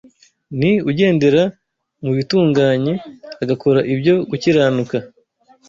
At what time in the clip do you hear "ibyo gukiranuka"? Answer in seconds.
3.93-4.97